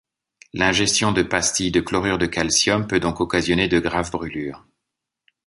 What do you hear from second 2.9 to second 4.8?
donc occasionner de graves brûlures.